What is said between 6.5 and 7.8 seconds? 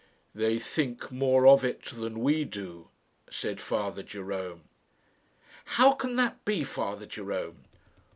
Father Jerome?"